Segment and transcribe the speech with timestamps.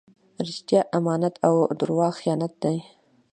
[0.47, 2.77] رښتیا امانت او درواغ خیانت دئ.